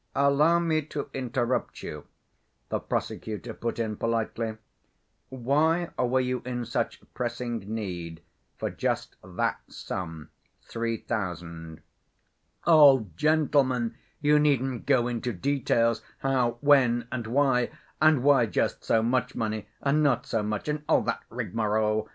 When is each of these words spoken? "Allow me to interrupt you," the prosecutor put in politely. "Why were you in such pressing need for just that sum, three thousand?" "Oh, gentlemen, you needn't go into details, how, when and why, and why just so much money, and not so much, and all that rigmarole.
"Allow 0.15 0.57
me 0.57 0.81
to 0.81 1.11
interrupt 1.13 1.83
you," 1.83 2.07
the 2.69 2.79
prosecutor 2.79 3.53
put 3.53 3.77
in 3.77 3.97
politely. 3.97 4.57
"Why 5.29 5.91
were 5.95 6.19
you 6.19 6.41
in 6.43 6.65
such 6.65 7.01
pressing 7.13 7.59
need 7.59 8.23
for 8.57 8.71
just 8.71 9.15
that 9.23 9.59
sum, 9.67 10.31
three 10.63 10.97
thousand?" 10.97 11.81
"Oh, 12.65 13.11
gentlemen, 13.15 13.93
you 14.19 14.39
needn't 14.39 14.87
go 14.87 15.07
into 15.07 15.31
details, 15.33 16.01
how, 16.21 16.57
when 16.61 17.07
and 17.11 17.27
why, 17.27 17.69
and 18.01 18.23
why 18.23 18.47
just 18.47 18.83
so 18.83 19.03
much 19.03 19.35
money, 19.35 19.67
and 19.83 20.01
not 20.01 20.25
so 20.25 20.41
much, 20.41 20.67
and 20.67 20.81
all 20.89 21.01
that 21.03 21.21
rigmarole. 21.29 22.09